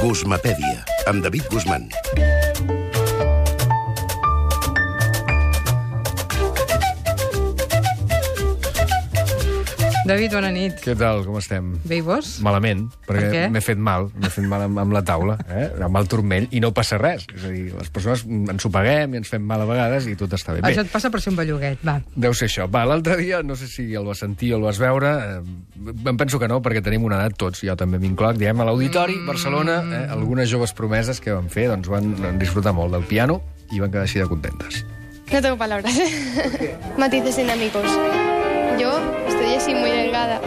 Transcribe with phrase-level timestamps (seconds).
[0.00, 1.88] Guzmapèdia, amb David Guzmán.
[10.04, 10.74] David, bona nit.
[10.84, 11.70] Què tal, com estem?
[11.88, 12.34] Bé i vos?
[12.44, 13.20] Malament, Per què?
[13.22, 15.70] perquè m'he fet mal, m'he fet mal amb, amb la taula, eh?
[15.86, 17.24] amb el turmell, i no passa res.
[17.32, 20.16] És a dir, les persones ens ho paguem i ens fem mal a vegades i
[20.20, 20.60] tot està bé.
[20.60, 21.96] Bé, Això et passa per ser un belluguet, va.
[22.20, 22.66] deu ser això.
[22.68, 26.20] Va, l'altre dia, no sé si el vas sentir o el vas veure, eh, em
[26.20, 29.80] penso que no, perquè tenim una edat tots, jo també m'incloc, diem, a l'Auditori, Barcelona,
[29.88, 33.40] eh, algunes joves promeses que van fer, doncs van, van disfrutar molt del piano
[33.72, 34.84] i van quedar així de contentes.
[35.32, 35.96] No tengo palabras.
[37.00, 37.88] Matices dinámicos.
[38.78, 38.90] Yo
[39.44, 40.40] estoy así muy delgada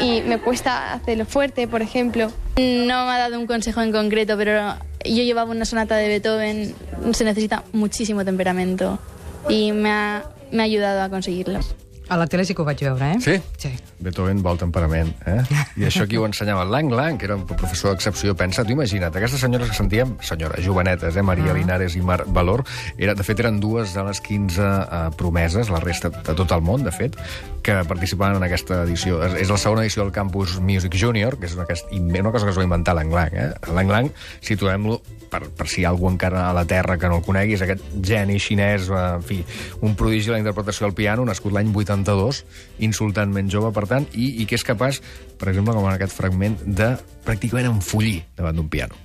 [0.00, 2.32] y me cuesta hacerlo fuerte, por ejemplo.
[2.56, 6.74] No me ha dado un consejo en concreto, pero yo llevaba una sonata de Beethoven,
[7.12, 8.98] se necesita muchísimo temperamento
[9.48, 11.60] y me ha, me ha ayudado a conseguirlo.
[12.10, 13.18] A la tele sí que ho vaig veure, eh?
[13.22, 13.36] Sí?
[13.62, 13.68] Sí.
[14.02, 15.44] Beethoven vol temperament, eh?
[15.78, 16.64] I això qui ho ensenyava?
[16.66, 18.34] Lang Lang, que era un professor d'excepció.
[18.34, 21.22] Pensa, tu imagina't, aquestes senyores que sentíem, senyores jovenetes, eh?
[21.22, 22.64] Maria Linares i Mar Valor,
[22.98, 26.66] era, de fet eren dues de les 15 eh, promeses, la resta de tot el
[26.66, 27.14] món, de fet,
[27.62, 29.22] que participaven en aquesta edició.
[29.28, 32.42] És, és la segona edició del Campus Music Junior, que és una, aquest, una cosa
[32.48, 33.38] que es va inventar Lang Lang.
[33.38, 33.48] Eh?
[33.70, 34.10] Lang Lang,
[34.42, 34.98] situem-lo
[35.30, 37.62] per, per si hi ha algú encara a la Terra que no el conegui, és
[37.64, 39.40] aquest geni xinès, eh, en fi,
[39.86, 41.70] un prodigi de la interpretació del piano, nascut l'any
[42.04, 42.44] 82,
[42.86, 45.00] insultantment jove, per tant, i, i que és capaç,
[45.40, 46.94] per exemple, com en aquest fragment, de
[47.26, 48.96] pràcticament enfollir davant d'un piano.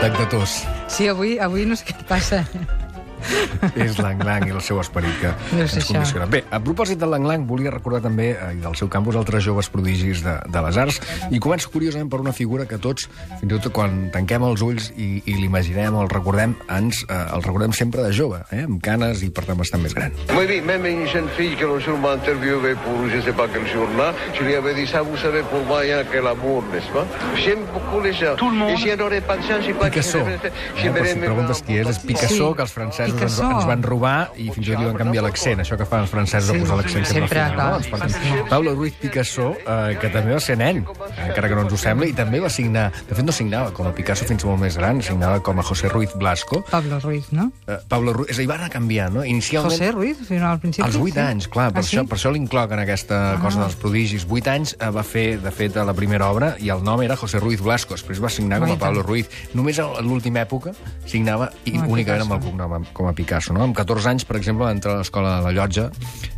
[0.00, 0.52] Atac de tos.
[0.88, 2.38] Sí, avui, avui no sé què et passa.
[3.76, 6.26] És Lang Lang i el seu esperit que ser ens condiciona.
[6.30, 9.44] Bé, a propòsit de Lang Lang, volia recordar també eh, i del seu campus altres
[9.44, 13.08] joves prodigis de, de les arts i començo curiosament per una figura que tots,
[13.40, 17.20] fins i tot quan tanquem els ulls i, i l'imaginem o el recordem, ens eh,
[17.34, 20.12] el recordem sempre de jove, eh, amb canes i per tant bastant més gran.
[20.36, 23.48] Oui, oui, même une jeune fille que l'on jour m'a interviewé pour je sais pas
[23.52, 26.18] quel journal, je lui avais dit ça, vous savez, pour moi, il y a que
[26.18, 28.34] l'amour, n'est-ce pas J'aime beaucoup les gens.
[28.36, 28.70] Tout le monde.
[28.70, 30.18] Et si on n'aurait pas de chance, je sais pas Picasso.
[30.18, 32.54] je Eh, si même preguntes qui és, és Picasso, Sí.
[32.56, 33.50] que els francesos Picasso.
[33.50, 36.10] ens van robar i fins i tot li van canviar l'accent, això que fan els
[36.10, 37.56] francesos Sí, de posar l'accent sempre, sempre, al final.
[37.56, 38.50] clar.
[38.50, 38.56] No?
[38.70, 40.84] Ens Ruiz Picasso, eh, que també va ser nen,
[41.26, 43.86] encara que no ens ho sembla, i també va signar, de fet no signava com
[43.86, 46.62] a Picasso fins molt més gran, signava com a José Ruiz Blasco.
[46.70, 47.50] Pablo Ruiz, no?
[47.66, 49.24] Eh, Pablo Ruiz, és a dir, va anar canviant, no?
[49.24, 49.72] Inicialment...
[49.72, 50.86] José Ruiz, final, al principi?
[50.86, 51.18] Als 8 sí?
[51.20, 51.96] anys, clar, per, Ah, sí?
[51.96, 54.26] això, per això l'incloc en aquesta cosa dels prodigis.
[54.28, 57.38] 8 anys eh, va fer, de fet, la primera obra i el nom era José
[57.40, 57.94] Ruiz Blasco.
[57.94, 58.76] Després va signar com a.
[58.80, 59.28] Pablo Ruiz.
[59.54, 60.72] Només a l'última època
[61.06, 63.54] signava i únicament amb el cognom com a Picasso.
[63.56, 63.64] No?
[63.64, 65.88] Amb 14 anys, per exemple, va entrar a l'escola de la Llotja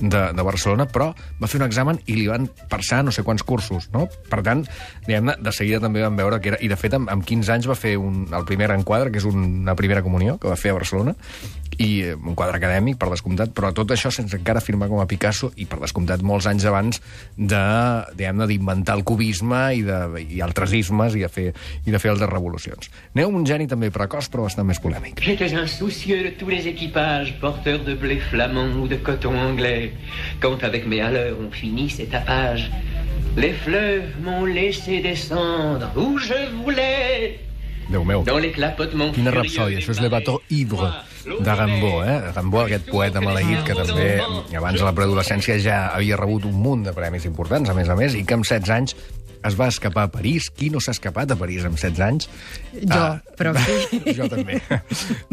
[0.00, 1.10] de, de Barcelona, però
[1.40, 3.88] va fer un examen i li van passar no sé quants cursos.
[3.94, 4.06] No?
[4.30, 4.64] Per tant,
[5.06, 6.60] diguem-ne, de seguida també vam veure que era...
[6.64, 9.28] I, de fet, amb, amb 15 anys va fer un, el primer enquadre, que és
[9.28, 11.14] una primera comunió, que va fer a Barcelona,
[11.78, 15.08] i eh, un quadre acadèmic, per descomptat, però tot això sense encara firmar com a
[15.10, 17.00] Picasso i, per descomptat, molts anys abans
[17.36, 17.62] de,
[18.14, 21.48] diguem-ne, d'inventar el cubisme i, de, i altres ismes i de fer,
[21.84, 22.90] i de fer altres revolucions.
[23.18, 25.22] Neu un geni també precoç, però bastant més polèmic.
[25.24, 29.83] J'étais insoucieux de tous les équipages, porteurs de blé flamand ou de coton anglais.
[30.40, 32.70] Quand avec mes haleurs on finit ces tapages,
[33.36, 37.40] les fleuves m'ont laissé descendre où je voulais.
[37.90, 38.22] Déu meu.
[38.24, 38.40] Dans
[39.12, 40.60] Quina rapsòdia, això és Le Bateau marées.
[40.60, 40.88] Ivre
[41.24, 42.32] de Rimbaud, eh?
[42.36, 44.08] Rimbaud, aquest poeta maleït que també
[44.56, 47.96] abans de la preadolescència ja havia rebut un munt de premis importants, a més a
[47.98, 48.96] més, i que amb 16 anys
[49.44, 50.48] es va escapar a París.
[50.54, 52.28] Qui no s'ha escapat a París amb 16 anys?
[52.74, 53.04] Jo,
[53.38, 54.00] però sí.
[54.18, 54.58] jo també.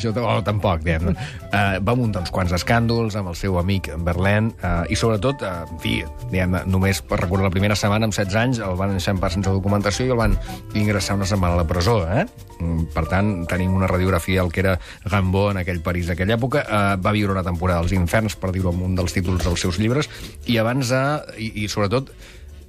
[0.00, 4.52] jo oh, tampoc, diguem uh, Va muntar uns quants escàndols amb el seu amic Berlín
[4.62, 5.98] uh, i sobretot, uh, en fi,
[6.32, 9.34] diguem només per recordar la primera setmana, amb 16 anys, el van deixar en pas
[9.36, 10.36] sense documentació i el van
[10.78, 12.24] ingressar una setmana a la presó, eh?
[12.58, 16.64] Mm, Per tant, tenim una radiografia del que era Rimbaud en aquell París d'aquella època.
[16.64, 19.78] Uh, va viure una temporada als inferns, per dir-ho amb un dels títols dels seus
[19.78, 20.10] llibres,
[20.46, 21.04] i abans de...
[21.38, 22.10] I, i sobretot,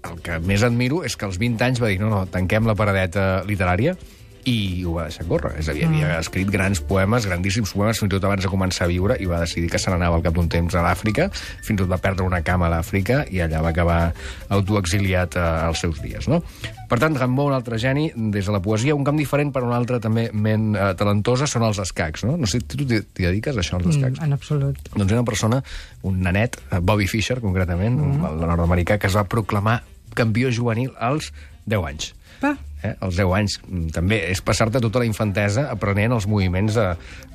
[0.07, 2.77] el que més admiro és que als 20 anys va dir no, no, tanquem la
[2.79, 3.95] paradeta literària
[4.49, 5.53] i ho va deixar córrer.
[5.61, 8.87] És a dir, havia escrit grans poemes, grandíssims poemes, fins i tot abans de començar
[8.87, 11.75] a viure, i va decidir que se n'anava al cap d'un temps a l'Àfrica, fins
[11.75, 13.99] i tot va perdre una cama a l'Àfrica, i allà va acabar
[14.57, 16.29] autoexiliat eh, als seus dies.
[16.31, 16.41] No?
[16.89, 19.75] Per tant, Rimbaud, un altre geni, des de la poesia, un camp diferent per un
[19.75, 22.25] altre també ment eh, talentosa són els escacs.
[22.25, 22.37] No?
[22.39, 24.17] no sé, tu t'hi dediques això, als escacs?
[24.17, 24.89] Mm, en absolut.
[24.95, 25.61] Doncs una persona,
[26.09, 28.31] un nanet, eh, Bobby Fischer, concretament, mm -hmm.
[28.31, 29.83] el nord-americà, que es va proclamar
[30.15, 31.31] campió juvenil als
[31.65, 32.13] 10 anys.
[32.41, 32.57] Va.
[32.83, 32.95] Eh?
[32.99, 33.57] als 10 anys.
[33.67, 36.85] Mm, També és passar-te tota la infantesa aprenent els moviments de,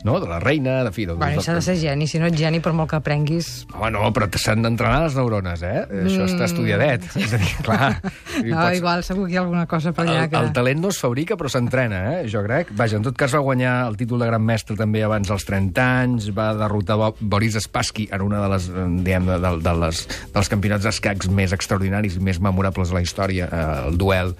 [0.05, 0.19] no?
[0.21, 1.07] de la reina, de fi...
[1.07, 2.07] De, Bueno, s'ha de ser geni.
[2.11, 3.67] Si no ets geni, per molt que aprenguis...
[3.75, 5.85] Home, no, però s'han d'entrenar les neurones, eh?
[6.05, 7.05] Això està estudiadet.
[7.21, 7.91] És a dir, clar...
[8.45, 10.37] No, pots- igual, segur que hi ha alguna cosa per allà el, que...
[10.43, 12.25] el talent no es fabrica, però s'entrena, eh?
[12.29, 12.73] jo crec.
[12.77, 15.85] Vaja, en tot cas va guanyar el títol de gran mestre també abans dels 30
[16.03, 19.75] anys, va derrotar Bo- Boris Spassky en una de les, eh, diguem, de, de, de
[19.85, 20.03] les,
[20.35, 24.35] dels campionats d'escacs més extraordinaris i més memorables de la història, eh, el duel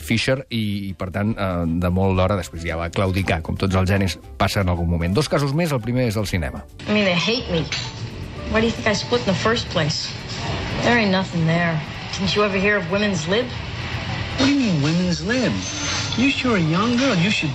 [0.00, 3.74] Spassky-Fischer, i, i per tant, eh, de molt d'hora després ja va claudicar, com tots
[3.74, 5.14] els genis passa en algun moment.
[5.14, 6.64] Dos casos més, el primer és el cinema.
[6.88, 7.64] I mean, they hate me.
[8.50, 10.10] Why do you think I split in the first place?
[10.82, 11.80] There ain't nothing there.
[12.12, 13.46] Didn't you ever hear of women's lib?
[14.38, 15.52] What do you mean, women's lib?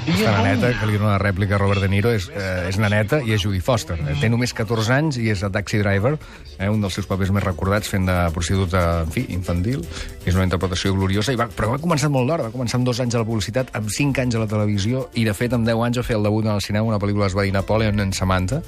[0.08, 3.20] Aquesta naneta, que li dona una rèplica a Robert De Niro, és, eh, és naneta
[3.22, 3.98] i és Judy Foster.
[4.00, 6.16] Eh, Té només 14 anys i és a Taxi Driver,
[6.58, 9.86] eh, un dels seus papers més recordats fent de prostituta, en fi, infantil.
[10.26, 13.00] És una interpretació gloriosa, i va, però va començar molt d'hora, va començar amb dos
[13.00, 15.86] anys a la publicitat, amb 5 anys a la televisió, i de fet amb 10
[15.86, 18.14] anys va fer el debut en el cinema, una pel·lícula es va dir Napoleon en
[18.14, 18.64] Samantha,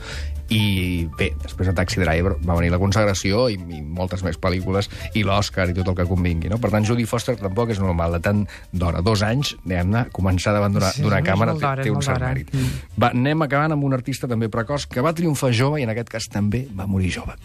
[0.50, 4.88] i bé, després de Taxi Driver va venir la consagració i, i moltes més pel·lícules
[5.20, 6.56] i l'Oscar i tot el que convingui, no?
[6.64, 10.74] Per tant, Judy Foster tampoc és normal, de tant d'hora, dos anys, diguem-ne, començar davant
[10.74, 12.54] d'una Sí, és càmera té, té un cert mèrit.
[12.54, 12.81] Mm.
[12.98, 16.10] Va, anem acabant amb un artista també precoç que va triomfar jove i en aquest
[16.10, 17.38] cas també va morir jove.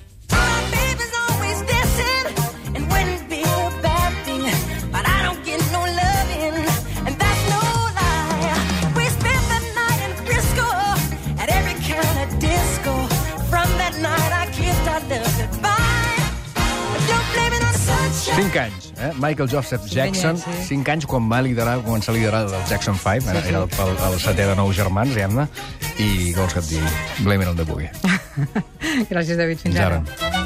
[18.33, 19.13] Cinc anys, eh?
[19.23, 20.69] Michael Joseph Jackson, anyets, sí.
[20.73, 23.97] cinc anys quan va liderar, començar a liderar el Jackson 5, era, era el, el,
[24.11, 25.49] el setè de nou germans, diguem-ne,
[26.03, 26.95] i vols que et digui?
[27.27, 27.93] Blame it on the boogie.
[29.13, 29.61] Gràcies, David.
[29.63, 30.03] Fins Fins ara.
[30.03, 30.42] ara.